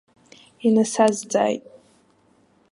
Инасазҵааит. 0.65 1.63